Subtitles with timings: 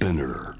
[0.00, 0.54] Spinner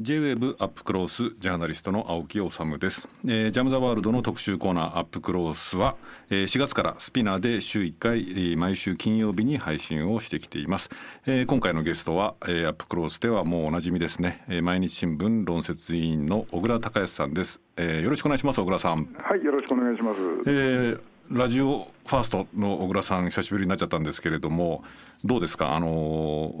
[0.00, 5.96] J-WAVE アップクロースジャーナリストの青木治です、えージャム・ザ・ワールドの特集コーナーアップクロースは、
[6.30, 10.90] えー4月からスピナーで週1回、えー毎週金曜日に配信をしてきています、
[11.26, 19.12] えー今回のゲストは、えーアップクロースではもうおなじみですね、えー毎日新聞論説委員の小倉隆康さんです、えーよろしくお願いします小倉さん。
[19.18, 20.20] はい、よろしくお願いします。
[20.46, 21.00] えー
[21.30, 24.82] ラジオファーストの小倉さん久しぶりになっちゃったんですけれども
[25.24, 25.76] どうですか？
[25.76, 25.86] あの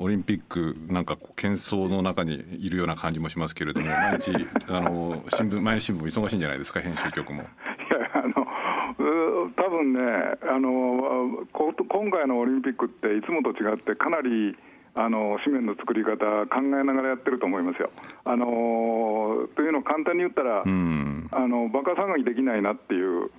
[0.00, 4.32] オリンピックなんか喧騒の中にいるような感じもしますけれども 毎日
[4.68, 6.80] あの新聞毎日新聞忙しいんじゃないですか？
[6.80, 7.42] 編集局も。
[7.42, 7.48] いや、
[8.14, 10.00] あの、多分ね、
[10.48, 14.56] あの、こ今回のオリンピックっていつもと違って、かなり。
[14.92, 17.90] あの紙面の作り方、考えながらやってると思いますよ。
[18.24, 23.30] あのというのを簡単に言ったら、うんあのバカ騒ぎできないなっていう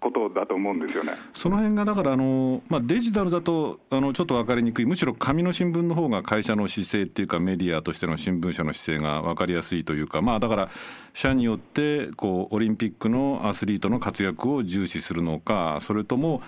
[0.00, 1.12] ことだと思うんですよね。
[1.32, 10.68] その辺がだからあの、まあ、デジタルだとあのちょっと分かりにくいむしろ紙の新聞の方が会社の姿勢っていうかメディアとしての新聞社の姿勢が分かりやすいというかまあだから
[11.14, 16.42] 社によってこうオリンピックのアスリートの活躍を重視するのかそれとも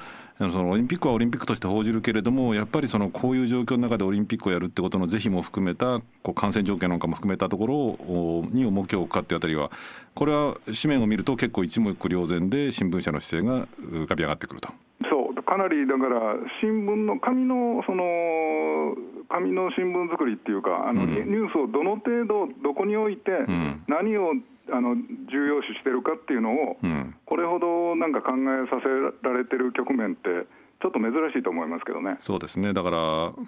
[0.48, 9.70] そのオリンピックはオリンピックとして報じるけれどもやっぱりそのこういう状況の中でオリンピックをやるってことの是非も含めたこう感染状況なんかも含めたところをに重きを置くかっていうあたりは
[10.14, 14.69] これは紙面を見ると結構一目瞭然で新聞社の姿勢が浮かび上がってくると。
[15.10, 15.42] そう。
[15.42, 18.94] かなりだから新聞の紙のその
[19.28, 21.08] 紙の新聞作りっていうかあの、うん。
[21.08, 23.84] ニュースをどの程度どこにおいてん。
[23.88, 24.32] 何を
[24.72, 27.14] あの重要視してるかっていうのを、うん。
[27.27, 28.88] これほどなんか考えさせ
[29.27, 30.47] られてる局面って
[30.80, 32.16] ちょっと珍しいと思いますけどね。
[32.19, 32.72] そうですね。
[32.72, 32.97] だから、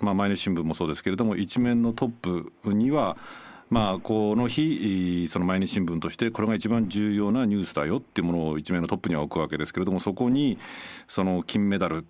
[0.01, 2.11] まあ、毎日新聞もそうですけれども一面のトッ
[2.65, 3.17] プには
[3.73, 10.59] まあ、この日その毎日新聞としてこれが一番重要なニュースだよっていうものを一面のトップには置くわけですけれどもそこに
[11.09, 12.05] その金メダル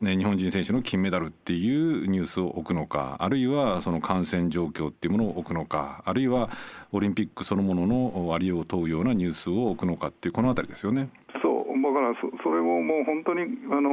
[0.00, 6.50] ね、日本人選手の金メダルっていうニュースを置くのかあるいはその感染状況っていうものを置くのかあるいは
[6.90, 11.08] オリンピックそのもののありを問うようなニュースを置くのかっていうこの辺りですよね。
[11.40, 13.90] そうだからそそれをもう本当に、あの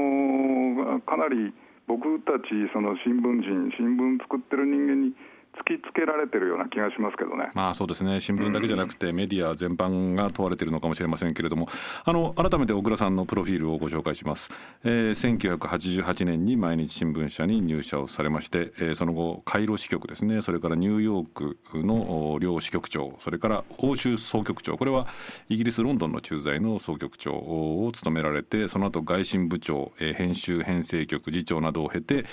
[0.98, 1.54] ーかなり
[1.88, 5.14] 僕たちその新聞人新聞作ってる人間に
[5.58, 7.52] 突きつけられてるような気がしますけどね。
[7.54, 8.20] まあそうですね。
[8.22, 11.68] 新聞だけじゃなくてメディア全般が問われているのかもしれませんけれども。
[12.06, 14.50] あの改めて小倉さんのプロフィールをご紹介します、
[14.84, 20.42] えー1988年に毎日新聞社に入社をされまして、えーその後カイロ支局ですね。
[20.42, 23.16] それからニューヨークのお両支局長。
[23.20, 24.78] それから欧州総局長。
[24.78, 25.08] これは
[25.50, 32.26] イギリスロンドンの駐在の総局長を務められてその後外信部長、えー編集編成局次長などを経て、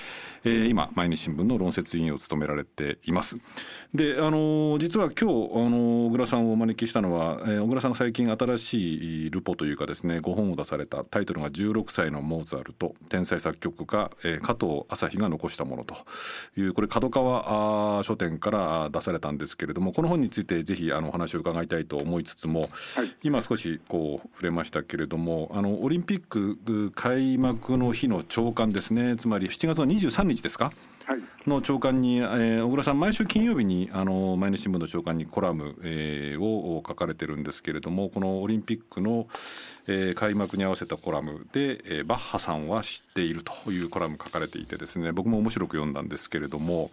[0.45, 3.18] えー今毎日新聞の論説委員を務められています。
[3.95, 15.95] であの実は今日あの小倉さんをお招きしたのは、えー小倉さんが最近新しいルポというかですね5本を出されたタイトルが「16歳のモーツァルト天才作曲家、えー加藤朝日が残したもの」と
[16.57, 22.69] いうこれ角川書店から出されたんですけれどもこの本についてぜひあのお話を伺いたいと思いつつも、
[23.23, 29.17] 今少しこう触れましたけれどもあのオリンピック開幕の日の朝刊ですね。
[29.17, 30.67] つまり7月の23日ですか？
[30.67, 30.98] はい
[31.47, 39.27] の朝刊に、えー小倉さん毎週金曜日にあの毎日新聞の朝刊にコラム、えーを書かれてるんですけれどもこのオリンピックの、
[39.87, 46.91] えー開幕に合わせたコラムで、えーバッハさんは知っているというコラム書かれていてですね僕も面白く読んだんですけれども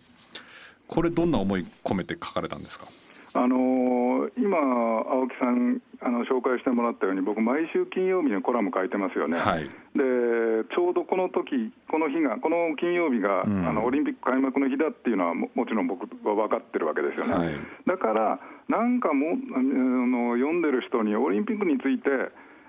[0.87, 2.85] これどんな思い込めて書かれたんですか？
[3.33, 4.04] あのー
[4.37, 9.37] 今、青木さんあの紹介してもらったように僕、毎週金曜日にコラム書いてますよね。
[9.39, 9.63] はい。
[9.63, 13.67] でちょうどこの時この日がこの金曜日が、うん。
[13.67, 17.55] あのオリンピック開幕の日だっていうのはももちろん僕は分かってるわけですよね、はい。
[17.85, 22.09] だからなんかもあの読んでる人にオリンピックについて、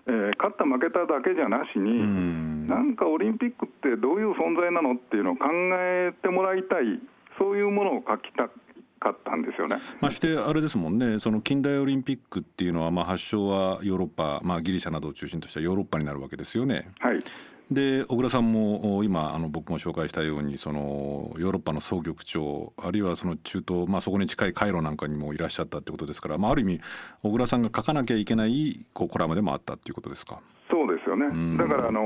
[0.06, 2.66] えー勝った負けただけじゃなしに、うん。
[2.66, 5.46] なんかオリンピックってどういう存在なのっていうのを考
[5.78, 7.00] えてもらいたい
[7.38, 8.48] そういうものを書きた
[9.06, 9.76] かったんですよね。
[10.00, 16.90] ましてあれですもんねその近代オリンピックっていうのはまあ発祥はヨーロッパ、まあ、ギリシャなどを中心としたヨーロッパになるわけですよね。
[16.98, 17.18] はい
[17.68, 26.80] で小倉さんもお今あの僕も紹介したようにそのヨーロッパの総局長あるいはその中東、まあ、そこに近いカイロなんかにもいらっしゃったってことですから、まあ、ある意味
[27.24, 30.38] 小倉さんが書かなきゃいけないこうコラムでもあったっていうことですか？
[30.70, 32.02] そうですよね、んだから、あの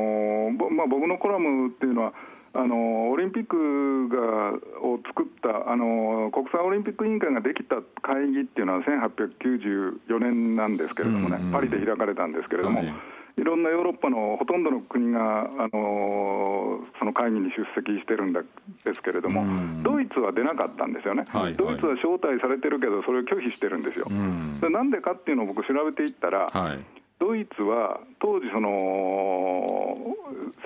[0.71, 2.15] まあ、僕のコラムっていうのは、
[2.53, 4.53] あのーオリンピックが
[4.83, 12.95] を作った、あのー国際オリンピック委員会ができた会議っていうのは1894年なんですけれどもね、うんうんパリで開かれたんですけれども、はい。
[13.37, 18.43] い、ろんなヨーロッパのほとんどの国が、あのーその会議に出席してるんだ
[18.85, 19.83] ですけれども、うん。
[19.83, 21.55] ドイツは出なかったんですよね、はいはい。
[21.55, 24.07] ドイツは招待されてるけど、それを拒否してるんですよ。
[24.11, 24.61] うん。
[24.61, 29.65] でなんでかっていうのを僕調べていったら、はいドイツは当時その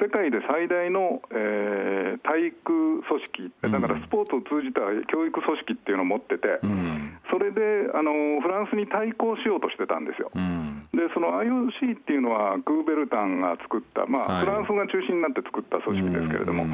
[0.00, 4.80] 世界で最大の、えー、体育組織、だからスポーツを通じた
[5.10, 10.30] 教育組織っていうのを持ってて、うん、それであのフランスに対抗しようとしてたんですよ。
[10.34, 16.66] うん、で、その IOC っていうのは、クーベルタンが作った、まあ、はい、フランスが中心になって作った組織ですけれども、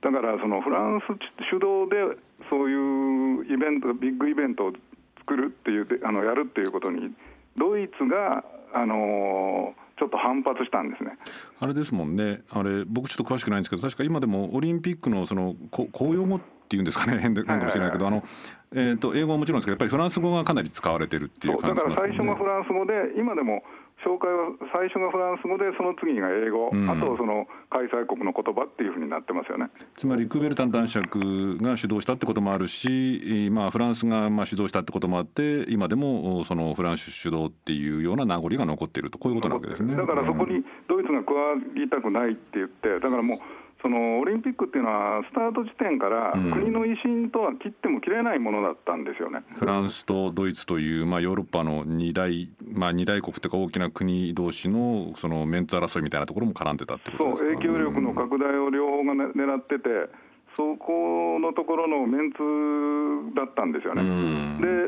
[0.00, 1.12] だからそのフランス
[1.52, 2.16] 主導で
[2.48, 4.72] そういうイベント、ビッグイベントを
[5.20, 7.12] 作るっていう、あのやるっていうことに、
[7.56, 11.16] ドイツが、あのーちょっと反発したんですね。
[11.58, 18.22] あれですもんね、あれ、僕ちょっと詳しくないんですけど、確か今でもオリンピックのその公用語っていうんですかね、変かもしれないけど、あの
[18.74, 23.62] えーと、英語はもちろんですけど、やっぱりフランス語がかなり使われてるっていう感じ、ね、だから最初がフランス語で、今でも
[24.04, 29.70] 紹介は最初がフランス語で、その次が英語、うん、あとその開催国の言葉っていうふうになってますよね。
[29.94, 39.96] つまり、クーベルタン男爵が主導したってこともあるし、まあ、フランスがまあ主導したってこともあって、今でもそのフランス主導っていうような名残が残っていると、こういうことなわけですね。
[39.96, 43.38] だからそこにドイツが加わりたくないって言って、だからもう、
[43.82, 57.44] そのオリンピックっていうのは、スタート時点から国の威信とは切っても切れないものだったんですよね、フランスとドイツという、まあ、ヨーロッパの2大,、まあ、2大国というか、大きな国同士のそのメンツ争いみたいなところも絡んでたってことですか？
[57.44, 59.88] そう、影響力の拡大を両方が、ね、狙ってて、
[60.54, 62.38] そこのところのメンツ
[63.36, 64.02] だったんですよね。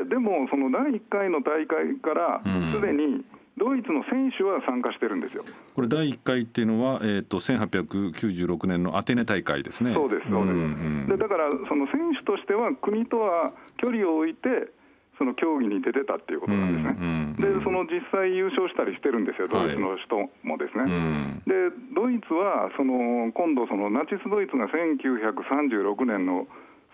[0.05, 2.41] ででも、その第1回の大会から
[2.73, 3.23] すでに、
[3.59, 5.43] ドイツの選手は参加してるんですよ
[5.75, 9.93] これ、第1回っていうのは、えーと、1896年のアテネ大会ですね。
[9.93, 10.55] そうです、そうです。
[10.55, 10.65] うんう
[11.05, 14.71] ん、でだから、その選手としては、国とは距離を置いて、
[15.19, 20.15] その競技に出てたっていうことなんですね、うんうん、でその実際優勝したりしてるんですよ、ドイツの人
[20.47, 20.87] もですね。
[20.87, 26.47] はい、で、ドイツはその今度、そのナチス・ドイツが1936年の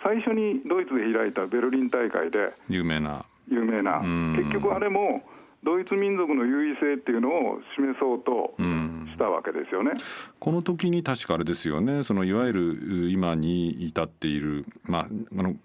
[0.04, 3.26] 最初にドイツで開いたベルリン大会で、有名な。
[3.50, 4.00] 有名な、
[4.36, 5.24] 結局あれも
[5.64, 9.94] ドイツ民族の優位性っていうのを示そうとしたわけですよね。
[10.40, 15.08] この時に確かあれですよね、そのいわゆる今に至っている、まあ、あ
[15.42, 15.56] の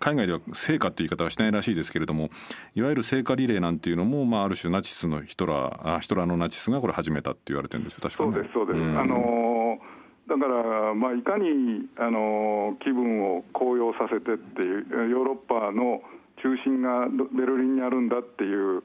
[0.00, 2.30] 海外では成果っていう言い方はしないらしいですけれども、
[2.74, 8.76] いわゆる聖火リレーなんていうのも、まあ、ある種ナチスのヒトラー、あヒトラーのナチスがこれ始めたって言われてるんですよ、確かそうです、そうです。
[8.76, 9.78] うん、あの
[10.28, 16.02] だから、まあ、いかにあの気分を高揚させてっていうヨーロッパの
[16.42, 18.82] 中心がベルリンにあるんだっていう、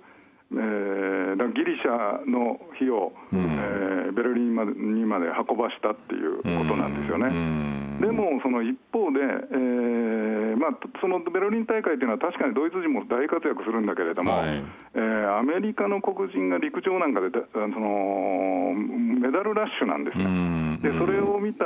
[0.54, 7.75] えー、ギリシャの火を、うん、えー、ベルリンまでにまで運ばしたっていうことなんですよね。
[8.00, 10.72] でも、その一方で、えーまあ、
[11.02, 14.63] そのベルリン大会というのは、確かにドイツ人も大活躍するんだけれども、はい、
[14.96, 20.80] えー、アメリカの黒人が陸上なんかでそのメダルラッシュなんですね。
[20.81, 21.66] でそれを見た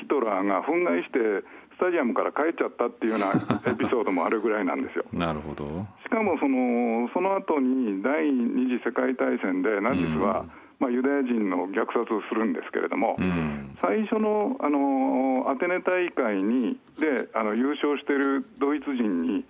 [0.00, 1.44] ヒトラーが憤慨して
[1.76, 3.32] スタジアムから帰っちゃったっていうような
[3.70, 5.04] エピソードもあるぐらいなんですよ。
[5.12, 5.86] なるほど。
[6.02, 10.50] しかもそのその後に第二次世界大戦でナチスは、うん。
[10.78, 19.44] まあ、ユダヤ人の虐殺をするんですけれども、うん、最初のあのアテネ大会にであの優勝しているドイツ人に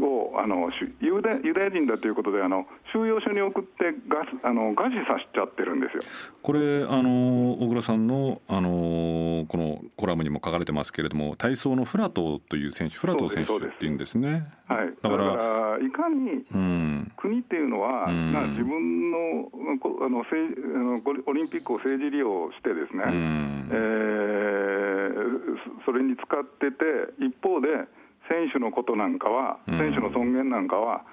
[0.00, 6.02] をあのユダユダヤ人だということであの収容所に送ってガスあの餓死させちゃってるんですよ。
[6.42, 14.46] これあの小倉さんのあのこのコラムにも書かれてますけれども体操のフラトという選手フラト選手っていうんですね。
[14.66, 16.46] はい、だからいかに
[17.16, 19.50] 国っていうのは、うん、自分の
[20.06, 20.24] あの
[21.26, 27.68] オリンピックを政治利用してですね、うん、えー、それに使ってて一方で
[28.28, 31.04] 選手のことなんかは、選手の尊厳なんかは、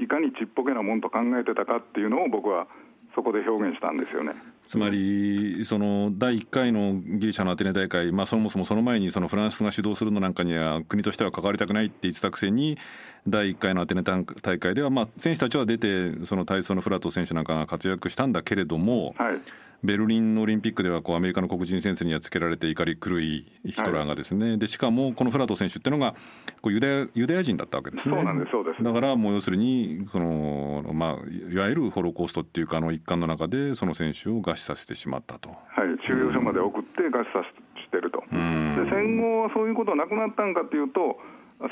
[0.00, 2.66] いかにちっぽけなもんと考えてたかっていうのを僕は
[3.14, 4.32] そこで表現したんですよね。
[4.66, 12.78] つまりその第1回のギリシャのアテネ大会、まあ、そもそもその前にそのフランスが主導するのなんかには国としては関わりたくないって言ってたくせに
[13.26, 19.38] 第1回のアテネ大会では、まあ、選手たちは出てその体操のフラット選手なんかが活躍したんだけれども、はい、
[19.84, 26.14] ベルリンのオリンピックではこうアメリカの黒人選手にはつけられて怒り狂いヒトラーがですね、はい、でしかもこのフラト選手っていうのが
[26.62, 28.14] こうユダヤユダヤ人だったわけですね。
[28.14, 28.82] そうなんですそうです。
[28.82, 35.50] だからもう要するにその、まあ、いわゆるホロコーストっていうかあの一環の中でその選手を餓死させてしまったと。
[35.50, 35.58] はい
[36.06, 37.42] 収容所まで送って餓死さ
[37.84, 38.20] せてると。
[38.20, 38.26] で
[38.90, 41.18] 戦後はそういうことはなくなったんかっていうと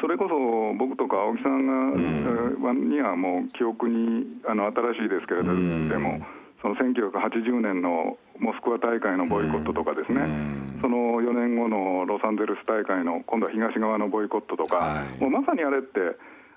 [0.01, 5.53] それこそ僕とか青木さんが、うん、にはもう記憶にあの新しいですけれども。
[5.53, 6.27] うん。
[6.63, 10.23] その1980年のモスクワ大会のボイコットとかですね、
[10.81, 15.99] その4年後のロサンゼルス大会の今度は東側のボイコットとか、はい、もうまさにあれって、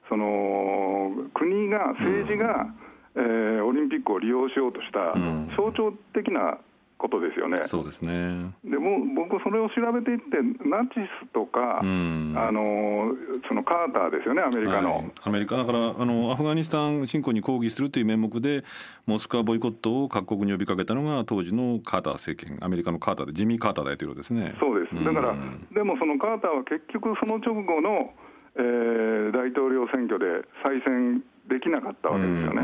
[0.08, 2.70] その国が、政治が、
[3.16, 5.14] えー、オリンピックを利用しようとした
[5.56, 6.60] 象徴的な
[6.98, 7.58] こことですよね。
[7.64, 13.14] そうですねでも僕、それを調べていって、ナチスとか、うん、あの
[13.48, 14.98] そのカーターですよね、アメリカの。
[14.98, 18.64] はい、アメリカだからあの、アフガニスタン侵攻に抗議するという名目で、
[19.06, 24.56] モスクワボイコットを各国に呼びかけたのが、当時のカーター政権、アメリカのカーターで、ジミー・カーター大統領ですね。
[24.60, 28.14] そうです、だから、うん、でもそのカーターは結局、その直後の、
[28.58, 32.64] えー、大統領選挙で再選できなかったわけですよね。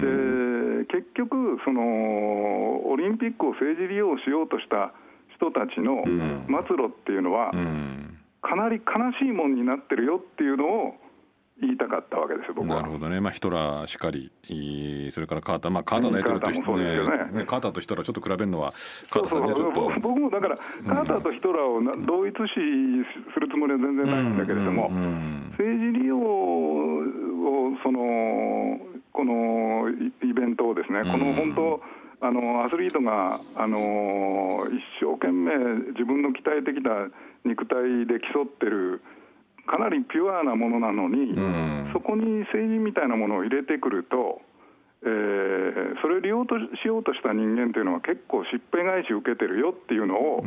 [0.00, 4.92] で結局そのオリンピックを政治利用しようとした
[5.34, 7.50] 人たちの末路っていうのは、
[8.42, 10.94] かなり悲しいもんになってるよっていうのを
[11.60, 12.76] 言いたかったわけですよ、僕は。
[12.76, 14.32] なるほどね、まあ、ヒトラーしかり、
[15.10, 18.72] それからカーター、まあ、カーター大統領と人、ねね、カーターとヒトラー、ちょっと比べるのは、
[19.10, 19.92] カーターと。
[20.00, 22.38] 僕もだから、カーターとヒトラーを同一視
[23.32, 24.90] するつもりは全然ないんだけれども、
[25.58, 26.16] 政治利用
[27.42, 28.78] をその、
[29.12, 29.90] この
[30.22, 31.82] イベントをですね、この本当、
[32.24, 36.90] あのアスリートがあの一生懸命自分の鍛えてきた
[37.44, 39.02] 肉体で競ってる
[39.66, 44.40] かなりピュアなものなのに、うん、そこに政治みたいなものを入れてくると、
[45.02, 50.42] えー、それを利用としようとした人間というのは結構しっぺ返し受けてるよっていうのを、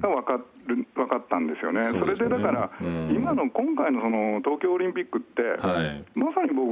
[0.00, 6.68] が分かる分かったんですよね、そ、ね、れでだから、今の今回のその東京オリンピックって、はい、まさに僕、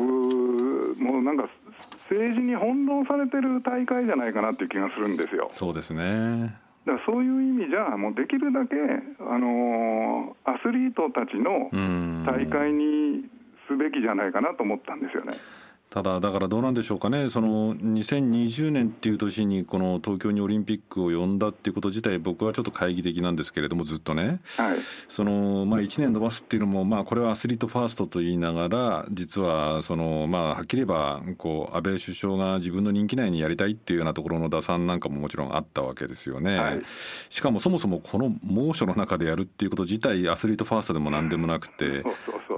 [1.02, 1.48] もうなんか
[2.10, 5.46] 政治に翻弄されてる大会じゃないかなっていう気がするんですよ。
[5.50, 6.54] そうですね。
[6.86, 8.76] だからそういう意味じゃ、もうできるだけ、
[9.20, 11.70] あのー、アスリートたちの
[12.24, 13.24] 大会に
[13.66, 15.32] すべきじゃないかなと思ったんですよね。
[15.96, 36.58] ただ、だからどうなんでしょうかね、その2020年っていう年に、この東京にオリンピックを呼んだっていうこと自体、僕はちょっと懐疑的なんですけれども、ずっとね、はい、そのまあ、1年延ばすっていうのも、まあ、これはアスリートファーストと言いながら、実はその、まあ、はっきり言えばこう、安倍首相が自分の任期内にやりたいっていうようなところの打算なんかももちろんあったわけですよね。
[36.58, 36.82] はい、
[37.30, 42.04] しかもそもそもこの猛暑の中でやるっていうこと自体、アスリートファーストでもなんでもなくて、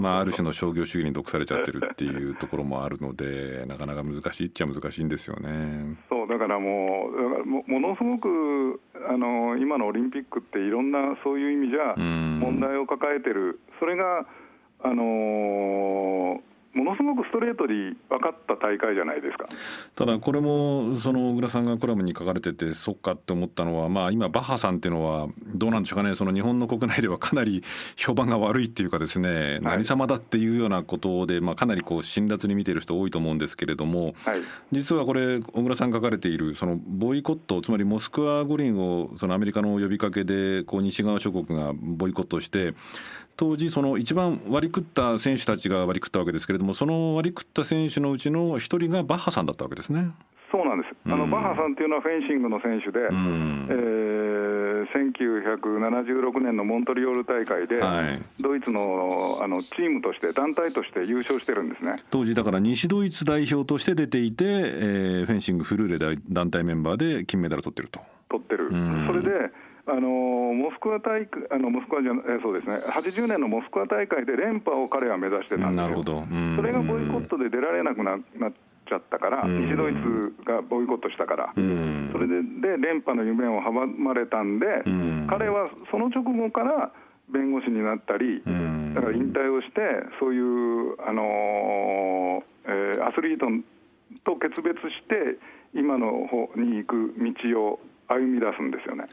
[0.01, 3.28] まあ、ある種の商業主義に毒されちゃってるっていうところもあるので。
[3.29, 5.97] でなかなか難しいっちゃ難しいんですよね。
[6.09, 14.27] そうだからもうもものすごくあの今のオリンピックっていろんなそういう意味じゃ問題を抱えてる、それが
[14.81, 16.41] あの
[16.75, 19.47] ものすごくストレートに分かった大会じゃないですか。
[19.95, 26.15] ただこれもその小倉さんがコラムに書かれててそっかって思ったのは、まあ、今バッハさんっていうのはどうなんでしょうかね。
[26.15, 27.63] その日本の国内ではかなり
[27.97, 42.75] 評判が悪いっていうかですね、はい、何様だっていうようなことで、まあ、かなりこう辛辣に見てる人多いと思うんですけれども、はい、実はこれ小倉さん書かれているそのボイコットつまりモスクワ五輪をそのアメリカの呼びかけでこう西側諸国がボイコットして
[43.39, 50.11] 当時その一番割り食った選手たちが割り食ったわけですけれどもその割り食った選手のうちの一人がバッハさんだったわけですね。
[50.51, 61.97] そうなんです、あの、バッハさんっていうのはフェンシングの選手で、うん、えー、1976年のモントリオール大会で、はい、ドイツのあのチームとして、団体として優勝してるんですね。
[62.09, 68.01] 当時、だから西ドイツ代表として出ていて、えー、フェンシングフルーレ団体メンバーで金メダル取ってると。
[68.31, 69.53] 取ってる、うん、それで
[69.89, 72.77] あのモスクワ大会あのモスクワじゃえそうですね。
[72.93, 76.05] 80年のモスクワ大会で連覇を彼は目指してたんですよ、
[76.57, 78.53] それがボイコットで出られなくななっ
[78.89, 81.61] ちゃったから、西ドイツがボイコットしたから、そ
[82.19, 84.67] れでで連覇の夢を阻まれたんで、
[85.29, 86.93] 彼はその直後から
[87.31, 88.43] 弁護士になったり、
[88.95, 89.81] だから引退をして、
[90.21, 93.47] そういう、あのえー、アスリート
[94.25, 95.39] と決別して、
[95.75, 97.15] 今の方に行く
[97.53, 99.05] 道を歩み出すんですよね。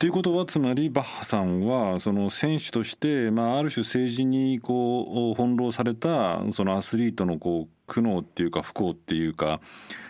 [0.00, 9.60] ということはつまりバッハさんはその選手として、まあ、ある種政治にこう翻弄されたそのアスリートのこう苦悩っていうか不幸っていうか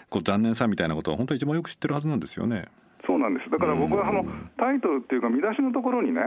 [0.09, 2.67] こう残念さみたいなことは本当は一番よく知ってるはずなんですよね。
[3.05, 3.51] そうなんです。
[3.51, 4.23] だから僕はあの
[4.57, 6.21] タイトルっていうか見出しのところにね、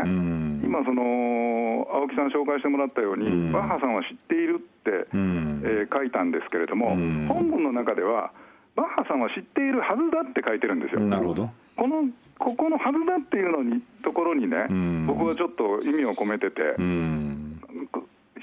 [0.67, 6.89] 今その青木さん紹介してもらったように、バッハさんは知っているって、えー、書いたんですけれども、
[7.31, 8.33] 本文の中では
[8.75, 11.01] バッハさんは知っているはずだって書いてるんですよ。
[11.01, 14.67] なるほどこのここのはずだっていうのにところにね、
[15.07, 16.61] 僕はちょっと意味を込めてて、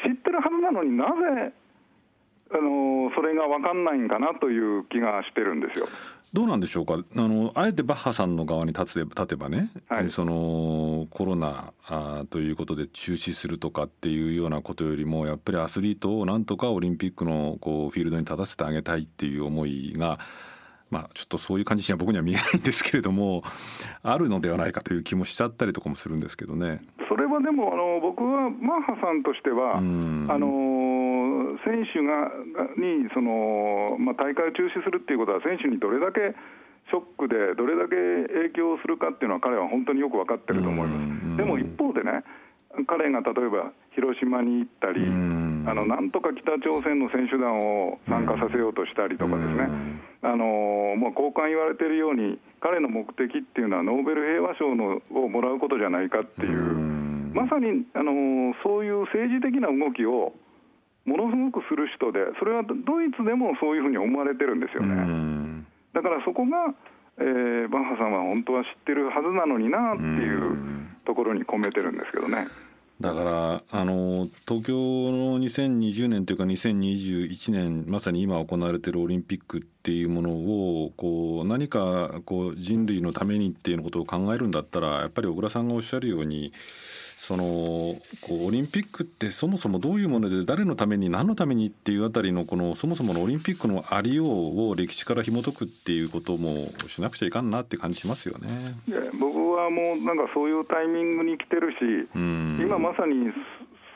[0.02, 1.52] 知ってるはずなのになぜ
[2.52, 5.86] あのそれが分かんないんかなという気がしてるんですよ。
[6.32, 6.94] どうなんでしょうか？
[6.94, 20.18] あのあえてバッハさんの側に立つ立てばね、はい、そのコロナあということで中止するとかっていうようなことよりもやっぱりアスリートをなんとかオリンピックのこうフィールドに立たせてあげたいっていう思いが
[20.90, 23.44] まあ、ちょっとそういう感じには僕には見えないんですけれども
[24.02, 26.82] あるのではないかという気もしちゃったりとかもするんですけどね。
[27.08, 30.48] それはでもあの僕はマッハさんとしては、あの
[31.64, 32.30] 選手が
[32.76, 36.34] にその、まあ、大会を中止するっていうことは選手にどれだけ
[36.90, 37.94] ショックでどれだけ
[38.50, 41.36] 影響するかっていうのは彼は本当によく分かってると思います。
[41.36, 42.24] でも一方でね
[42.86, 49.66] 彼が例えば広島に行ったり、あのなんとか北朝鮮の選手団を参加させようとしたりとかですね、
[50.22, 56.60] あのもう交換言われているように、彼の目的っていうのは、ノーベル平和賞のをもらうことじゃないかっていう、
[57.34, 60.32] まさにあのそういう政治的な動きを
[61.04, 65.64] ものすごくする人で、それはドイツでもそういうふうに思われてるんですよね。
[65.92, 66.74] だからそこが
[67.20, 70.56] えー、バッハさんは本当は知ってるはずなのになっていう
[71.04, 72.48] ところに込めてるんですけどね。
[72.98, 86.52] だからあの東京の2020年というか2021年まさに今行われているオリンピックっていうものをこう何かこう人類のためにっていうことを考えるんだったらやっぱり小倉さんがおっしゃるように
[87.20, 87.98] そのこ
[88.30, 98.48] うオリンピックってそもそもどういうもので誰のために何のためにっていうあたりのこのそもそものオリンピックのありようを歴史から紐解くっていうこともしなくちゃいかんなって感じしますよね。
[99.20, 101.76] 僕はもうなんかそういうタイミングに来てるし、
[102.14, 103.30] 今まさに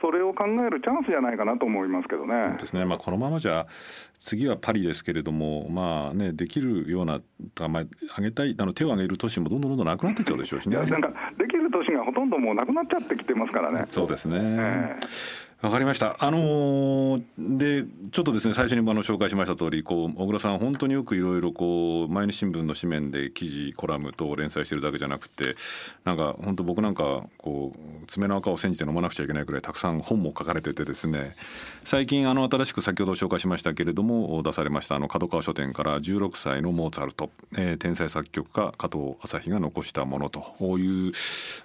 [0.05, 2.59] それを考えるチャンスじゃないかなと思いますけどね。
[2.61, 2.85] ですね。
[2.85, 3.67] まあこのままじゃ
[4.19, 7.23] 次はパリですけれども、まあねできるような
[7.69, 7.85] まあ
[8.19, 10.77] 上げたいあの手を挙げる都市もどんどんどんどんなくなっていっちゃうでしょうしね。
[10.77, 11.09] なんか
[11.39, 13.87] できる都市がほとんどもうなくなっちゃってきてますからね。
[13.89, 14.37] そうですね。
[14.39, 16.17] えーわかりました。
[16.19, 25.57] あのー、でちょっとですね最初にあの紹介しました通りこう小倉さん本当によくいろいろこう毎日新聞の紙面で記事コラムと連載してるだけじゃなくて
[26.05, 31.35] なんか本当僕なんかこう爪の赤を煎じて飲まなくちゃいけないくらいたくさん本も書かれててですね
[31.83, 40.43] 最近あの新しく先ほど紹介しましたけれども出されましたあの角川書店から16歳のモーツァルト、えー、天才作曲家加藤朝日が残したものと
[40.77, 41.13] いう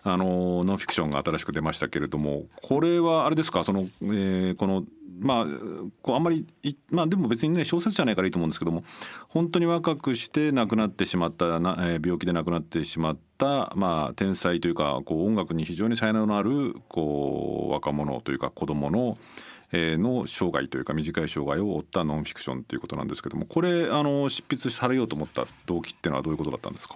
[0.04, 3.66] あのノンフィクションが新しく出ましたけれどもこれはあれですか？
[3.66, 4.86] そのえー、この
[5.20, 5.46] まあ
[6.02, 6.46] こうあんまり
[6.90, 8.84] まあでも別にね小説じゃないからいいと思うんですけども
[9.28, 19.18] 本当に若くして亡くなってしまったな、えー、病気で亡くなってしまったまあ天才というかこう音楽に非常に才能のあるこう若者というか子供の
[19.72, 26.96] えー、の生涯というか短い生涯を追ったノンフィクションということなんですけどもこれあの執筆されようと思った動機っていうのはどういうことだったんですか？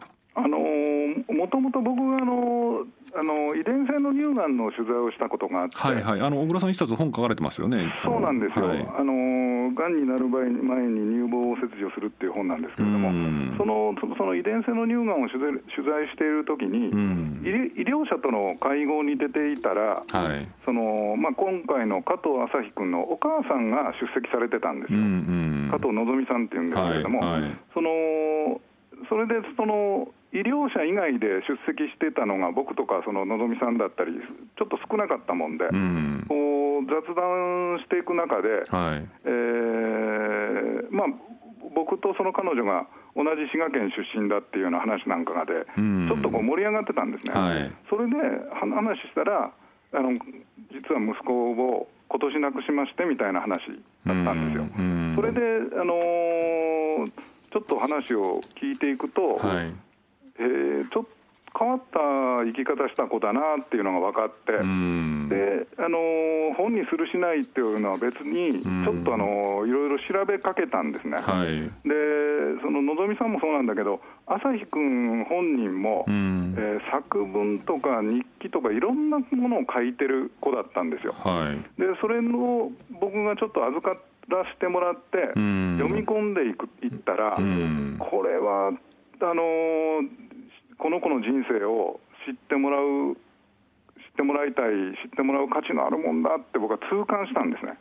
[1.44, 2.86] もともと僕があの
[3.16, 7.92] あの遺伝性の乳がんの取材をしたことがあって、はいはい、あの小倉さん一冊本書かれてますよね。
[8.02, 8.68] そうなんですよ。
[8.68, 13.12] はい、あのがんになる前に乳房を切除するっていう本なんですけれども、
[13.58, 16.88] そのその遺伝性の乳がんを取材取材しているときに、
[17.44, 25.00] 医療者との会合に出ていたら、はい、そのまあ今回の加藤朝日君のお母さんが出席されてたんですよ。
[25.76, 27.92] 加藤のぞみさんっていうんですけれども、はいはい、その
[29.10, 34.14] それでその医療者以外で出席してたのが僕とかそののぞみさんだったり
[34.58, 39.06] ちょっと少なかったもんで、うん、こう雑談していく中で、はい。
[39.26, 41.08] えーまあ、
[41.76, 47.40] 僕とその彼女が同じ滋賀県出身だっていうような話なんかがで、うん、ちょっとこう盛り上がってたんですね。
[47.40, 48.18] はい、それで
[48.58, 49.54] 話したら
[49.94, 50.14] あの
[50.74, 53.70] 実は息子を今年亡くしましてみたいな話
[54.06, 54.66] だったんですよ。
[54.66, 55.40] うん、それで、
[55.78, 57.12] あのー、
[57.52, 59.74] ちょっと話を聞いていくと、はい
[60.40, 61.24] えー、ちょっと
[61.58, 62.00] 変わった
[62.46, 71.18] 生き方した子だなっていうのが分かって、であの本にするしないっていうのは別に、ちょっとあのいろいろ調べかけたんですね。
[71.18, 71.94] はい、で
[72.62, 81.14] そののぞみさんもそうなんだけど朝日君本人も、えー、作文とか日記とかいろんなものを書いてる子だったんですよ。
[81.14, 83.96] はい、でそれの僕がちょっと預か
[84.28, 87.36] らせてもらって、読み込んでいくいったら、
[88.00, 88.72] これは
[89.22, 90.02] あの
[90.78, 93.16] この子の人生を知ってもらう
[93.96, 94.72] 知ってもらいたい
[95.04, 97.78] 知ってもらう価値のあるもんだって僕は痛感したんですね。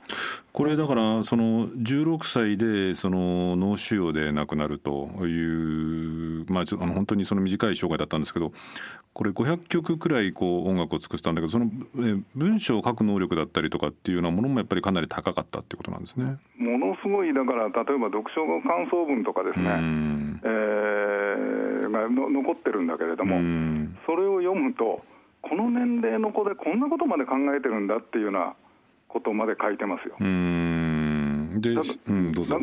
[0.53, 8.53] これだからその16歳でその脳腫瘍で亡くなるというまああの本当にその短い生涯だったんですけど
[9.15, 11.71] これ500曲くらいこう音楽を作ったんだけどその
[12.35, 16.37] 文章を書く能力だったりとかっていうようなものもやっぱりかなり高かったっていうことなんですね。
[16.59, 19.69] ものすごいだから例えば読書の感想文とかですね、
[20.45, 23.37] えー、がの残ってるんだけれども
[24.05, 25.03] それを読むと
[25.41, 28.55] この年齢の子でこんなことまで考えてるんだっていうような
[29.13, 30.17] ことまで書いてますよ。
[30.19, 31.61] うん。
[31.61, 32.59] でだうん、だから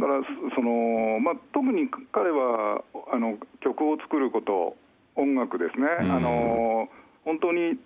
[0.55, 2.81] その、まあ、特に彼は
[3.13, 4.75] あの曲を作ること
[5.15, 6.87] 音楽ですね、あの
[7.25, 7.77] 本当に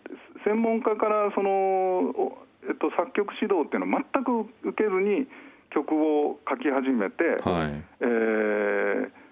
[0.46, 2.38] 専門家からその、
[2.70, 5.28] えっと、作曲指導っていうのを全く受けずに
[5.72, 9.24] 曲を書き始めて、はい、えー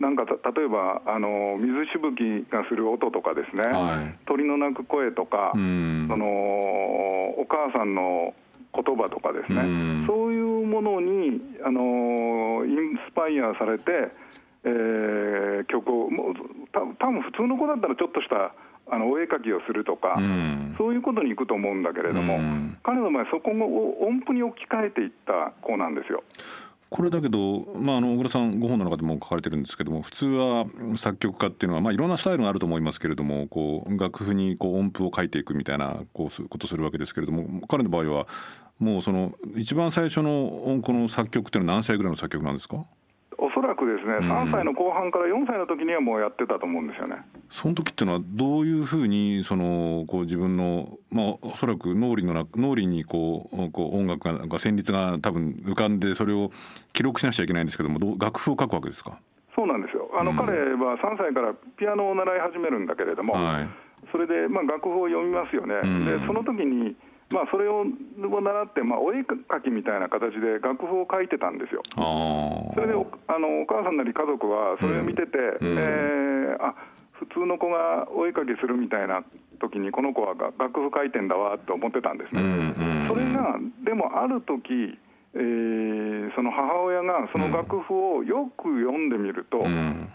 [0.00, 2.20] なんか例えばあの水しぶき
[2.50, 6.26] がする音とかですね、はい、鳥の鳴く声とか、その
[7.38, 8.34] お母さんの
[8.76, 14.12] 言葉とかですね、うん、そういうものにあのインスパイアされて、
[14.64, 16.34] ええー、曲をもう
[16.72, 18.52] た多分普通の子だったらちょっとした
[18.88, 26.22] あのお絵描きをするとか、うん、そういうことにいくと思うんだけれども、うん、彼の場合そこを音符に置き換えていった子なんですよ。
[26.88, 38.26] これだけど、まあ、あの小倉さんご本の中でも書かれてるんですけども普通は作曲家っていうのは、まあ、いろんなスタイルがあると思いますけれどもこう楽譜にこう音符を書いていくみたいなこうことするわけですけれども彼の場合は
[38.78, 42.84] もうその一番最初のこの作曲っていうのは何歳ぐらいの作曲なんですか？
[43.96, 47.16] ですね、3歳の後半から4歳の時にはもうやってたと思うんですよね。
[47.50, 56.50] その時っていうのはどういうふうにそのこう自分のまあおそらく脳裏の脳裏にこうこう音楽がが旋律が多分浮かんでそれを
[56.92, 59.18] 記録しなくちゃいけないんですけどもど楽譜を書くわけですか？
[59.54, 60.10] そうなんですよ。
[60.18, 63.68] あの、うん、彼は3歳からピアノを習い始めるんだけれども、はい、
[64.12, 65.74] それでまあ楽譜を読みますよね。
[65.82, 66.94] うん、でその時に
[67.28, 71.82] まあ、それを習って、まあ、お絵描きみたいな形で楽譜を書いてたんですよ。
[71.96, 76.74] それでおあのお母さんなり家族はそれを見てて、うん、えー、あ
[77.18, 79.24] 普通の子がお絵描きするみたいな
[79.58, 82.40] 時にこの子は楽譜書いてんだわって思ってたんですね。
[83.08, 84.98] それがでもある時
[85.36, 90.08] えー、その母親がその楽譜をよく読んでみると、うん、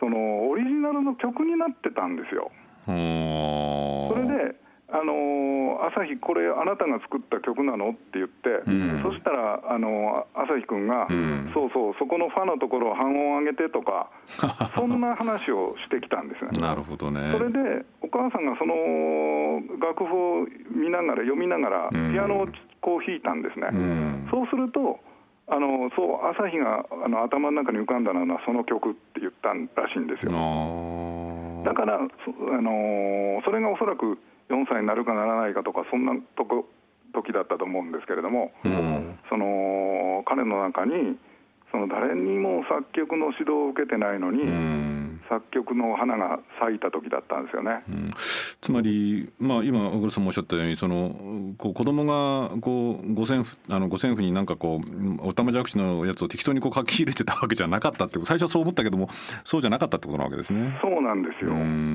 [0.00, 2.50] そのオリジナルの曲になってたんですよ。
[4.88, 14.10] あの朝日、これ、あなたが作った曲なのって言って、うん、そしたら、あの朝日君が、うん、そうそう、そこのファのところを半音上げてとか、
[14.76, 16.50] そんな話をしてきたんですね。
[16.60, 22.48] なるほどねそれで、お母さんがその楽譜を見ながら、読みながら、ピアノを
[22.80, 23.68] こう弾いたんですね。
[23.72, 25.00] うん、そうすると
[25.46, 30.32] あのそう朝日があの頭の中に浮かんだのはその曲って言ったらしいんですよ。
[31.64, 32.00] だからあ
[32.62, 34.18] のそれがおそらく
[34.50, 36.66] 4歳になるかならないかとかそんなとこ
[37.14, 41.16] 時だったと思うんですけれども、うん、その彼の中に
[41.70, 44.93] その誰にも作曲の指導を受けてないのに、うん、
[45.28, 47.82] 作曲の花が咲いた時だったんですよね。
[47.88, 48.04] うん、
[48.60, 59.08] つまり、まあ、今小黒さんもおっしゃったようにそのこう子供がこう五線譜あの五線譜になんかこうおたまじゃくしのやつを適当にこう書き入れてたわけじゃなかったって最初はそう思ったけども
[59.44, 60.78] そうじゃなかったってことなわけですね。
[60.82, 61.50] そうなんですよ。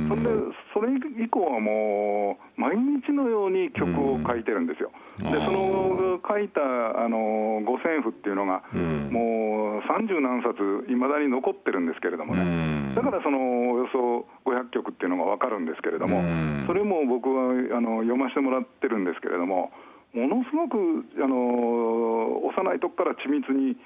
[0.10, 0.30] それで
[0.74, 0.90] それ
[1.24, 4.92] 以降はもう毎日のように曲を書いてるんですよ。
[5.18, 6.62] でその書いた
[7.04, 8.64] あの五線譜っていうのが、
[9.12, 10.56] もう三十何冊
[10.90, 16.22] いまだに残ってるんですけれどもね、だからそのおよそ500曲っていうのが分かるんですけれども、
[16.68, 19.72] それも僕はあの読ませてもらってるんですけれども
[20.14, 23.78] ものすごくあの幼い時から緻密に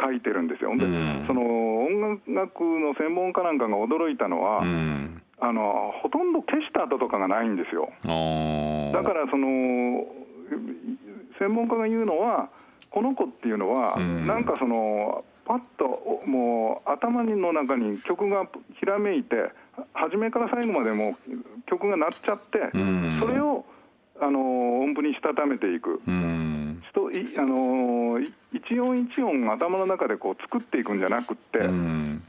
[0.00, 0.70] 書いてるんですよ。
[0.76, 0.86] で、
[1.26, 1.42] その
[1.84, 4.62] 音楽の専門家なんかが驚いたのは、
[5.40, 7.90] あのほとんど消した後とかがないんですよ。
[8.92, 10.06] だからその
[11.38, 12.48] 専門家が言うのは
[12.90, 18.46] この子っていうのは、うん、なんかそのパッともう頭の中に曲が
[18.78, 19.50] ひらめいて
[19.94, 21.16] 初めから最後までも
[21.64, 23.64] 曲が鳴っちゃって、うん、それを
[24.20, 26.82] あの音符にしたためていく、うん、
[27.38, 28.20] あの
[28.52, 32.22] 一音一音頭の中でこう作っていくんじゃなくって、うん、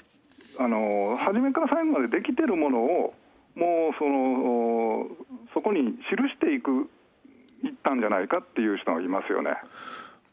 [0.58, 3.14] あの初めから最後までできてるものを
[3.56, 5.08] もうその
[5.54, 6.90] そこに記していく
[7.66, 9.58] いったんじゃないかっていう人がいますよね。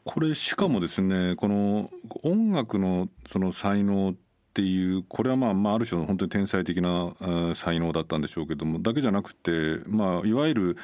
[0.09, 1.89] これしかもですねこの
[2.23, 4.15] 音楽のその才能っ
[4.53, 7.13] ていうこれはまあまあある種の本当に天才的な
[7.55, 10.77] 才能だったんでしょうけどもだけじゃなくてまあいわゆる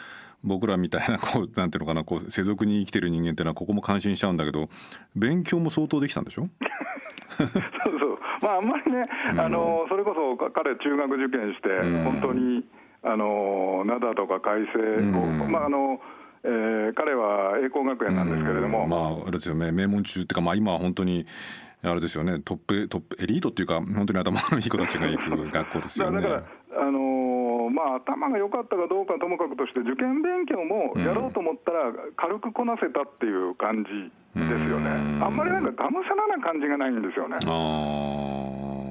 [0.44, 4.68] 僕らみたいなこうなんていうのかなこう世俗に生きてる人間っていうのはここも感心しちゃうんだけど
[5.16, 6.50] 勉強も相当できたんでしょ？
[7.38, 7.60] そうそう。
[8.42, 11.70] まああんまりね、うん、あのそれこそ彼中学受験して、
[12.04, 12.66] 本当に
[13.02, 16.02] あの灘とか改正を、うん、まああの
[16.44, 19.72] えー、彼は栄光学園なんですけれども、まああれですよね。
[19.72, 21.26] 名門中っていうか、まあ、今は本当に
[21.84, 22.40] あれですよね。
[22.40, 26.22] トップトップエリートっていうか本当に頭のいい子たちが行く学校ですよね。
[26.22, 26.44] だから
[26.76, 34.90] あのー、まあ、頭が良かったかどうかともかくとして受験勉強もやろうと思ったら軽くこなせたっていう感じですよね、
[35.22, 37.38] あんまりなんかがむしゃらな感じがないんですよね。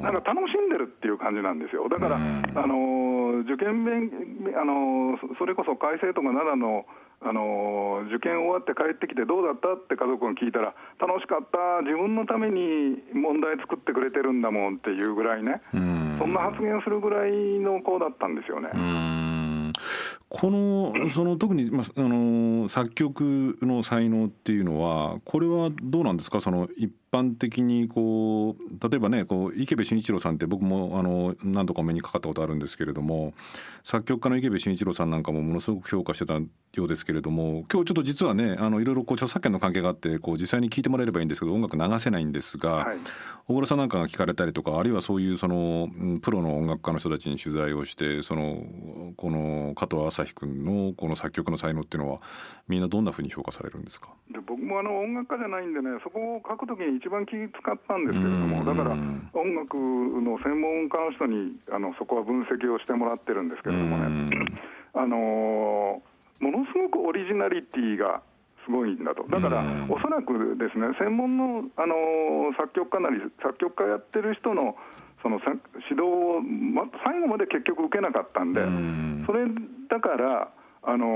[0.03, 1.89] なんか楽しんでるっていう感じなんですよ。
[1.89, 4.11] だから、あの受験勉
[4.55, 6.87] あのそれこそ改正とか奈良の
[7.25, 9.75] あの受験終わって帰ってきてどうだった？
[9.75, 11.83] って家族が聞いたら楽しかった。
[11.83, 15.61] 自分のために問題作ってくれてるんだもんっていうぐらいね。
[15.73, 18.71] そんな発言するぐらいの子だったんですよね。
[20.29, 26.41] このその特に、まあ、あの作曲の才能っていうのはこれはどうなんですか？
[26.41, 33.35] その一般的にこう例えばねこう池部慎一郎さんって僕もあの何度か目にかかったことあるんですけれども
[33.85, 36.45] 作曲家の池部慎一郎さんなんかもものすごく評価してたよ
[36.77, 42.97] うですけれども今日ちょっと実はねあのいろいろこう著作権の関係があってこう実際に聴いてもらえればいいんですけど音楽流せないんですが、はい、
[43.47, 45.91] 小倉さんなんかが聞かれたりとかあるいはそういうその
[46.23, 48.65] プロの音楽家の人たちに取材をしてその
[49.17, 52.21] この加藤朝日君のこの作曲の才能っていうのは
[52.69, 54.09] みんなどんなふうに評価されるんですか？
[54.31, 58.95] で僕もあの音楽家じゃないんでねそこを書くときに一番気使ったんですけれどもだから
[59.35, 64.47] 音楽の専門家の人にあのそこは分析をしてもらってるんですけれどもね。
[64.95, 66.03] あの
[66.41, 68.23] ものすごくオリジナリティが
[68.65, 71.95] すごいんだと、だから、おそらくですね、専門のあの
[72.57, 74.77] 作曲家なり、作曲家やってる人の
[75.23, 75.41] その
[75.91, 78.61] 指導を、ま、最後まで結局受けなかったんで、
[79.27, 79.47] それ
[79.89, 80.49] だから、
[80.85, 81.07] あの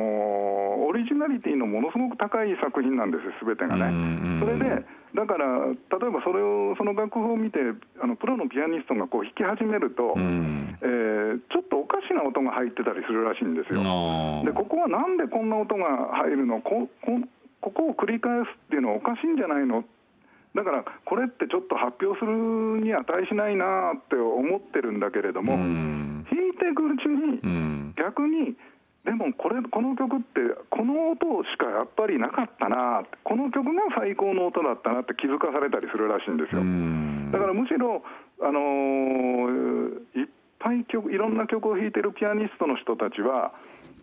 [0.86, 3.90] オリジナリティのものすごく高い作品なんですよ、すべてがね。
[4.38, 7.58] それでだから例えばそれをその楽譜を見て
[8.00, 13.82] あのプロのピアニストがこう弾き始めると、えー、ちょっとおかしな音が入ってたりするらしいんですよ。
[14.44, 16.60] でここはなんでこんな音が入るの？
[16.60, 17.18] ここ
[17.60, 19.84] ここを繰り返すっていうのはおかしいんじゃないの？
[20.54, 27.40] だからこれってちょっと発表するに値しないなって思ってるんだけれども、弾いていくうちに
[27.96, 28.54] 逆に
[29.06, 36.66] でもこれこの曲ってこの音しかやっぱりなかったなこの曲が最高の音だったなって気づかされたりするらしいんですよ。
[37.30, 38.02] だからむしろ
[38.42, 43.54] あのー、いっぱい曲いろんな曲を弾いてるピアニストの人たちは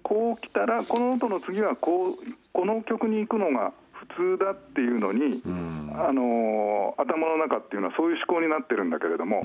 [0.03, 2.15] こう来たらこの音の次はこう
[2.53, 3.73] この曲に行くのが
[4.15, 5.43] 普通だっていうのに、
[5.95, 9.43] あのー、頭の中っていうのはそういう思考になってるんだけれども、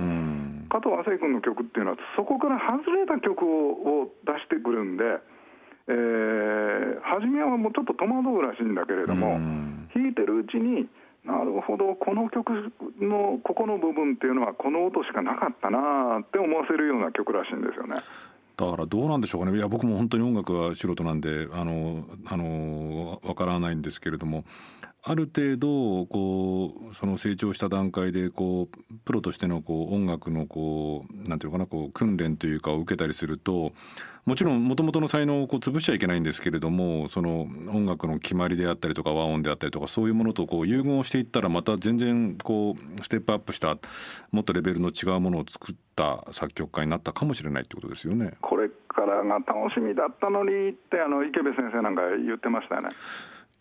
[0.70, 5.18] 加藤亜生君の曲っていうのはそこから外れた曲を出してくるんで。
[5.88, 9.40] えー、初めはもうちょっと戸惑うらしいんだけれども、
[9.94, 10.86] 弾いてるうちに
[11.24, 17.96] なるほどこの曲のここの部分っていうのはこの音しかなかったなって思わせるような曲らしいんですよね。
[18.56, 24.44] だからどうなんでしょうかねいや僕も本当に音楽は素人なんであのあのわからないんですけれども
[25.02, 33.72] ある程度こうその成長した段階でこうプロとしてのこう音楽のこうなんていうのかなこう訓練というかを受けたりすると
[34.26, 43.78] もちろんもともとの才能をこう潰しちゃいけないんですけれどもその音楽の決まりであったりとか和音であったりとかそういうものとこう融合していったらまた全然こうステップアップした
[44.30, 48.32] もっとレベルの違うものを作った作曲家になったかもしれないってことですよね。
[48.42, 52.88] これからが楽しみだったのにってあの池部先生なんか言ってましたよね。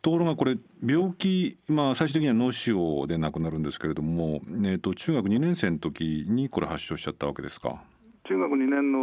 [0.07, 7.83] ところがこれ病気、まあ、最終的には脳腫瘍で亡くなるんですけれども、えー、と中学2年生の時にこれ発症しちゃったわけですか？
[8.23, 8.99] 中学2年の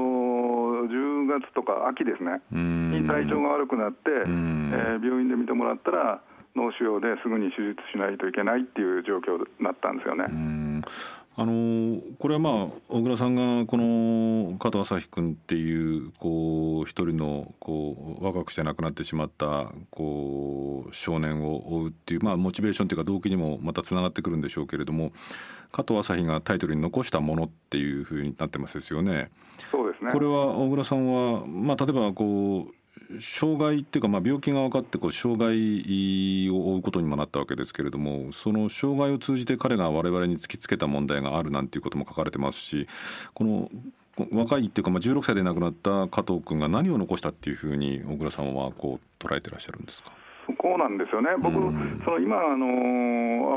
[0.89, 2.41] 10月とか秋ですね。
[2.51, 6.23] に体調が悪くなって、えー、病院で診てもらったら
[6.57, 10.25] 脳腫瘍ですぐに手術しないといけないっていう状況になったんですよね。
[11.37, 12.55] あのこれはまあ
[12.89, 25.11] 小倉さんがこの加藤朝日君っていうこう一人のこう若くして亡くなってしまったこう少年を追うっていうまあモチベーションというか動機にもまたつながってくるんでしょうけれども
[25.73, 29.31] 加藤朝日がタイトルに残したものっていうふうになってますですよね。
[29.73, 32.75] そうですねこれは小倉さんはまあ例えばこう
[33.21, 42.89] 障害っていうか、まあ、病気が分かってこう障害を負うことにもなったわけですけれどもその障害を通じて彼が我々に突きつけた問題があるなんていうことも書かれてますし
[43.35, 43.71] この
[44.33, 50.13] 若いっていうか、まあ、16歳で亡くなった加藤君が何を残したっていうふうに小倉さんはこう捉えてらっしゃるんですか？
[50.47, 52.67] そこなんですよね、僕、うん、その今あの、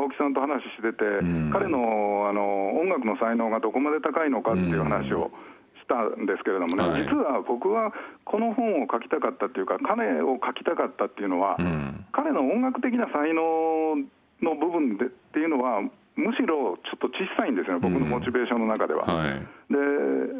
[0.04, 5.57] 青木さんと話してて、うん、彼のあの音楽の才能がどこまで高いのかっていう話を、うん
[5.88, 7.93] たんですけれどもね、はい、実は僕は
[8.26, 13.95] この本を書きたかったっていうか、彼を書きたかったっていうのは、うん、彼の音楽的な才能
[14.41, 15.82] の部分でっていうのは、
[16.17, 19.06] むしろちょっと小さいんですよね、僕のモチベーションの中では。
[19.06, 19.38] はい、
[19.69, 19.77] で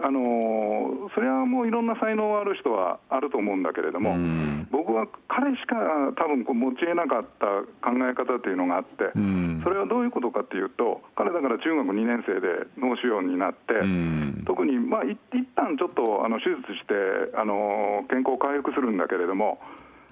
[0.02, 5.78] あのそれはもういろんな才能ある人はあると思うんだけれども、うん、僕は彼しか
[6.18, 7.46] 多分こう持ちえなかった
[7.86, 19.60] 考え方というのがあって、うん、それはどういうことかっていうと、彼だから中学2年生で脳腫瘍になって、うん、特に、まあ、い一旦ちょっとあの手術してあの健康回復するんだけれども、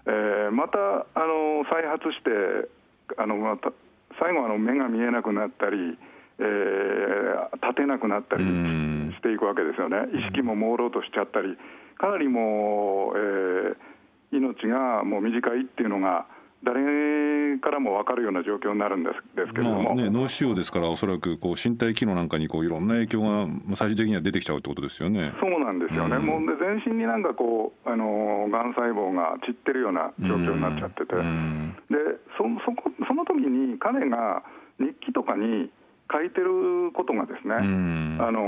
[0.05, 2.69] えー、またあの再発して、
[3.17, 3.71] あのまた
[4.19, 5.97] 最後あの目が見えなくなったり、
[6.39, 11.57] えー、立てなくなったりしていくわけですよね、意識も朦朧としちゃったり、
[11.97, 16.27] かなりもう、えー、命がもう短いっていうのが、
[16.65, 25.33] 誰からも分かるような状況になるんですですけれども、まあね、脳腫瘍ですから、おそらくこう身体機能なんかにこういろんな影響が最終的には出てきちゃうってことですよね。
[25.39, 31.95] そうなんですよね、うん、もうで全身になんかこう、あのがん細胞が散ってるような状況になっちゃってて、うん、で
[32.37, 34.43] そそこその時に彼が
[34.79, 35.69] 日記とかに
[36.11, 38.41] 書いてることがですね、あの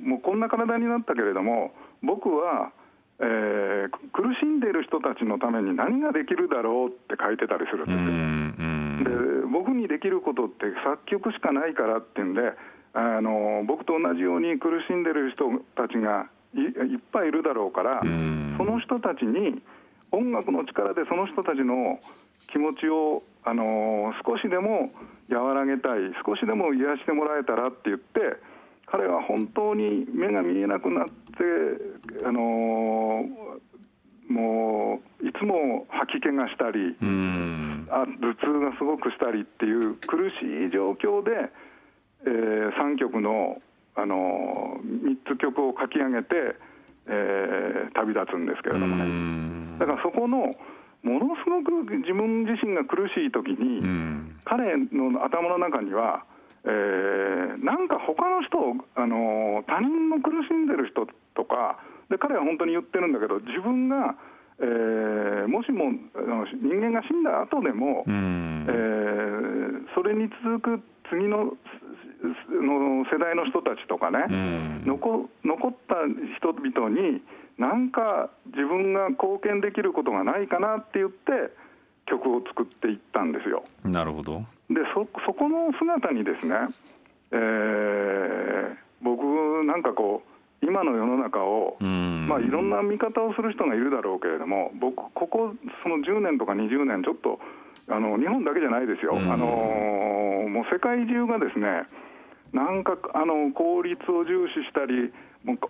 [0.00, 2.72] もうこんな体になったけれども僕は、
[3.18, 9.40] えー、苦しんでいる人たちのために何ができるだろうって書いてたりするんですよ。
[9.40, 12.52] で僕にできることって作曲しかないからっていうんで
[12.92, 19.62] あの僕と同じように苦しんでる人たちがいいっぱいいるだろうからその人たちに
[20.12, 22.00] 音楽の力でその人たちの
[22.48, 24.90] 気持ちを、あの少しでも
[25.28, 28.38] 和らげたい少しでも癒してもらえたらって言って
[28.86, 31.12] 彼は本当に目が見えなくなって、
[32.24, 33.24] あの
[34.28, 36.96] もういつも吐き気がしたり
[37.90, 41.50] あ頭痛がすごくしたりっていう苦しい状況で、
[42.26, 43.60] えー、3曲の、
[43.94, 46.56] あの3つ曲を書き上げて、
[47.06, 49.78] えー、旅立つんですけれどもね。
[49.78, 50.50] だからそこの
[51.02, 53.80] ものすごく自分自身が苦しい時に、
[54.44, 56.24] 彼の頭の中には、
[56.66, 58.58] えー、なんか他の人
[58.96, 61.78] あの他人の苦しんでる人とか
[62.10, 64.16] で彼は本当に言ってるんだけど自分が、
[64.58, 65.94] えー、もしも
[66.58, 71.54] 人間が死んだ後でも、えー、それに続く次の
[72.50, 74.26] の世代の人たちとかね、
[74.84, 75.94] 残残った
[76.38, 77.22] 人々に
[77.58, 81.54] なんか自分が貢献できることがないかなって言って
[82.06, 83.64] 曲を作っていったんですよ。
[83.84, 86.54] なるほどでそそこの姿にですね、
[87.32, 89.22] えー、僕
[89.64, 97.38] なんかこう今の世の中を、まあ、いろんな見方をする人がいるだろうけれども僕ここその10年とか20年ちょっと
[97.88, 101.86] あの日本だけじゃないですよ、あのもう世界中がですね
[102.52, 105.12] なんかあの効率を重視したり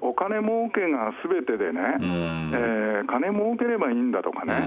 [0.00, 4.64] お金儲けがすべてでね、うん、えー、金儲ければいいんだとかね、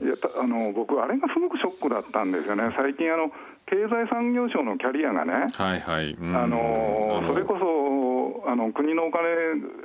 [0.00, 3.30] うん、いやあの僕、あれがすごくショックだったんですよね、最近あの、
[3.66, 6.14] 経済産業省のキャリアがね、はいはい。
[6.14, 7.64] うん、あのそれこそ
[8.46, 9.20] あの国のお金、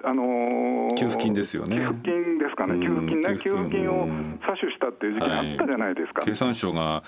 [0.04, 1.78] あの給付金ですよね。
[1.78, 3.90] 給付金ですかね、給付金ね、給付金。
[3.90, 6.22] を詐取したっていう時期があったじゃないですか。
[6.22, 7.04] はい、経産省が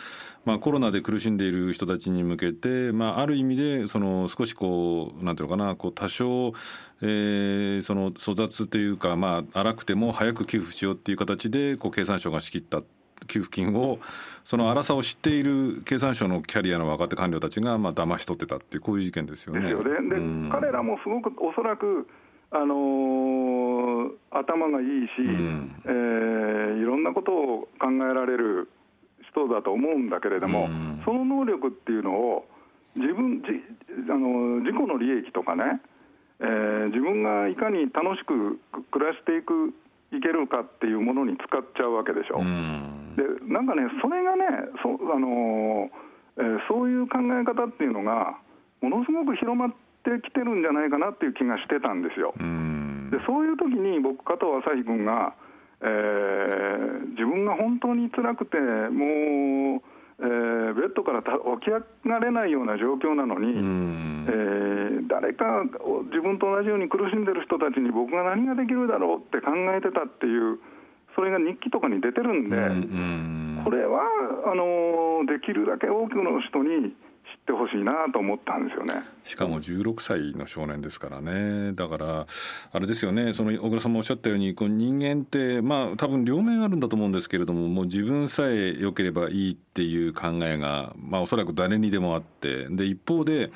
[0.45, 6.53] まあ、コロナで苦しんでいる人たちに向けて、まあ、ある意味でその少しこうなんていうのかなこう多少、
[7.01, 12.83] えー、その粗雑というか、まあ、荒くても早く給付しようっていう形でこう経産省が仕切った
[13.27, 13.99] 給付金を
[14.43, 19.61] その荒さを知っている経産省のキャリアの若手官僚たちがまあ騙し取ってたっていうこういう事件ですよね。
[19.61, 20.09] ですよね。
[20.09, 22.07] で、うん、彼らもすごくおそらく
[22.51, 28.69] あのー、頭がいいし、うん、えー、いろんなことを考えられる
[29.29, 30.69] 人だと思うんだけれども、
[31.03, 32.45] その能力っていうのを
[32.95, 33.47] 自分じ
[34.09, 35.81] あの自己の利益とかね、
[36.39, 38.59] えー、自分がいかに楽しく
[38.91, 39.73] 暮らしていく
[40.13, 42.39] いけるかっていうものに使っちゃうわけでしょ。
[42.39, 42.43] で
[43.47, 44.45] なんかねそれがね
[44.81, 45.89] そあの、
[46.37, 48.37] えー、そういう考え方っていうのが
[48.81, 49.69] ものすごく広まっ
[50.03, 52.33] てきてるんじゃないかなっていう気がしてたんですよ。
[53.11, 55.33] でそういう時に僕加藤朝日君が
[55.81, 59.81] えー、自分が本当に辛くてもう、
[60.19, 65.63] えー、ベッドから起き上がれないような状況なのに、えー、誰か
[66.09, 70.59] 自分と同じように苦しんでる人たちに僕が何ができるだろうって考えてたっていう
[71.15, 72.55] それが日記とかに出てるんで、
[73.63, 74.01] これは
[74.45, 76.93] あのできるだけ多くの人に
[77.35, 79.03] ってほしいなと思ったんですよね。
[79.23, 81.73] しかも16歳の少年ですからね。
[81.73, 82.27] だから
[82.71, 83.33] あれですよね。
[83.33, 93.51] その小倉さんもおっしゃったようにこう人間ってまあ多分両面あるんだと思うんですけれどももう自分さえ良ければいいっていう考えがまあおそらく誰にでもあってで一方で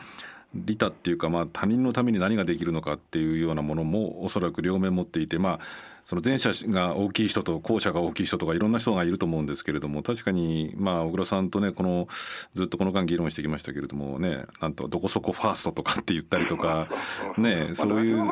[0.54, 5.60] 利他っていうか、まあ、他人のために何ができるのかっていうようなものもおそらく両面持っていてまあ
[6.10, 12.08] その前者が大きい人と後者が大きい人とかいろんな人がいると思うんですけれども確かにまあ小倉さんとねこの
[12.56, 16.88] ずっとこの間議論してきましたけれどもねなんとどこそこファーストとかって言ったりとか
[17.38, 18.24] ねそういう。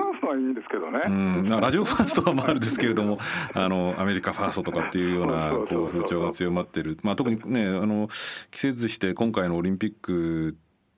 [1.06, 3.20] うん、ラジオファーストはまああるですけれども
[3.54, 8.08] あのアメリカファーストとかっていうようなこう風潮が強まってる、まあ、特にねあの
[8.50, 10.58] 季節して今回のオリンピック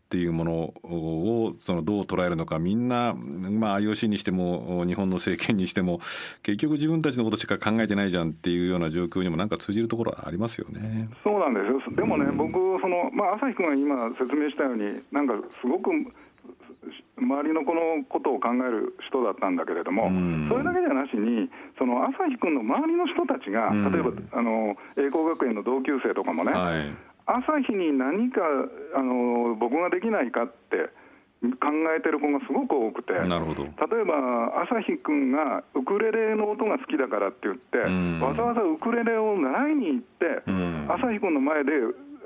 [0.09, 5.99] っていうものをそのどう捉えるのかみんな、まあ、IOC にしても日本の政権にしても
[6.41, 11.09] 結局自分たちのことしか考えてないじゃんっていうような状況にもなんか通じるところはありますよね。
[11.23, 11.95] そうなんですよ。
[11.95, 15.91] でもね、うん、僕その、まあ、朝日君が今説明したようになんかすごく
[17.19, 26.95] 周りのこのことを考える人だったんだけれども、うん、それだけじゃなしに、その朝日君の周りの人たちが、例えばあの栄光学園の同級生とかもね、はい、
[27.29, 28.41] 朝日に何か
[28.95, 30.89] あの僕ができないかって
[31.41, 33.13] 考えてる子がすごく多くて。
[33.27, 33.63] なるほど。
[33.63, 37.77] 例えば朝日君がウクレレの音が好きだからって言って、
[38.23, 40.43] わざわざウクレレを習いに行って、
[40.91, 41.71] 朝日君の前で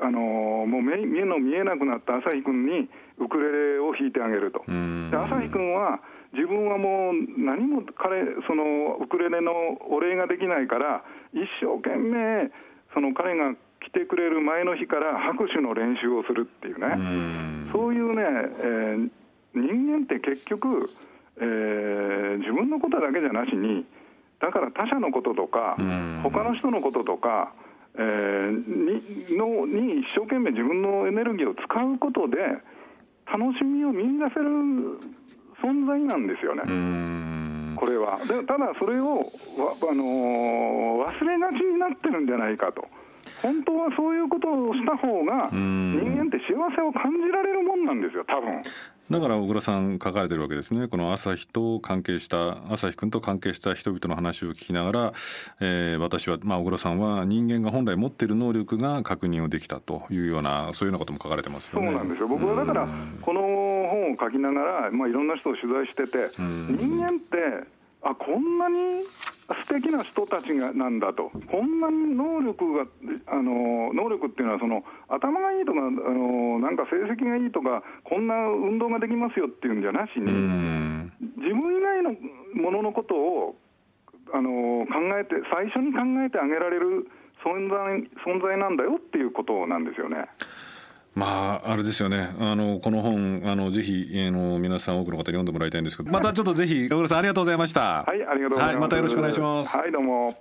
[0.01, 0.19] あの
[0.65, 4.63] もう目目の見えなくなった朝日君にウクレレを弾いてあげると。
[4.65, 5.99] で朝日君は
[6.33, 9.53] 自分はもう何も彼そのウクレレの
[9.91, 11.03] お礼ができないから
[11.33, 12.49] 一生懸命
[12.93, 13.53] その彼が
[13.85, 17.67] 来てくれる前の日から拍手の練習をするっていうね。
[17.71, 19.09] そういうね、えー、
[19.55, 20.89] 人間って結局、
[21.37, 23.85] えー、自分のことだけじゃなしに
[24.39, 25.77] だから他者のこととか
[26.21, 27.53] 他の人のこととか
[27.95, 32.37] えー、にのに一生懸命自分のエネルギーを使うことで
[33.31, 34.49] 楽しみを見出せる
[35.61, 36.63] 存在なんですよね。
[37.75, 38.19] これは。
[38.25, 42.87] でただそれを、あのー、忘れがちになってるんじゃないかと。
[43.43, 48.63] 本当はそういうことをした方が人間って幸せを感じられるもんなんですよ多分。
[49.11, 50.87] だから小倉さん書かれてるわけですね。
[50.87, 55.13] この朝日と関係した朝日君と関係した人々の話を聞きながら、
[55.59, 61.87] えー、私は、まあ、小倉さんは人間が本来持っている能力が確認をできたというようなそういうようなことも書かれてますよね。
[61.87, 62.27] そうなんですよ。
[62.29, 62.87] 僕はだから
[63.21, 67.67] この本を書きながら、まあ、いろんな人を取材してて人間って
[68.03, 69.03] あこんなに
[69.47, 72.85] 素敵な人たちがなんだと、こんなに能力が、
[73.27, 80.25] あの能力っていうのはその、頭がいいとかあの、なんか成績がいいとか、こんな運動ができますよっていうんじゃなしに、
[81.37, 82.15] 自分以外の
[82.55, 83.55] もののことを
[84.33, 87.07] あの考えて、最初に考えてあげられる
[87.43, 90.25] 存在存在なんだよっていうことなんですよね。
[91.15, 92.33] まああれですよね。
[92.39, 96.11] あのこの本あのぜひあの皆さん多くの方に読んでもらいたいんですけど。
[96.11, 98.03] またちょっとぜひ小倉さんありがとうございました。
[98.03, 99.77] はいありがとうございます、はい、またよろしくお願いします。
[99.77, 100.35] はいどうも。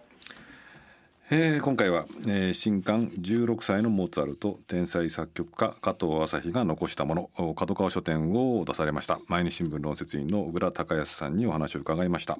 [1.31, 9.19] えー、今回は、えー、新刊16歳のモーツァルト天才作曲家加藤朝日が残したもの角川書店を出されました。
[9.29, 12.39] 毎日新聞論説委員の小倉隆康さんにお話を伺いました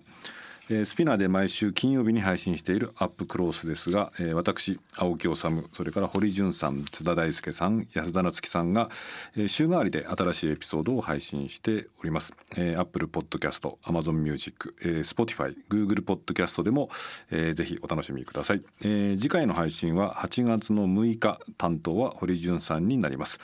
[0.71, 5.37] えー、スピナーで毎週金曜日に配信しているアップクロースですが、えー、私青木理
[5.73, 8.89] それから堀潤さん津田大輔さん安田菜津紀さんが、
[9.37, 16.91] えー、週替わりで新しいエピソードを配信しております、えー、アップルポッドキャストアマゾンミュージック、えー、Spotify グーグルポッドキャストでも、
[17.31, 23.41] えー、ぜひお楽しみください、えー、次回の配信は8月の6日担当は堀潤さんになります。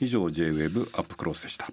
[0.00, 1.68] 以上 J-WAVE アップクロースでした。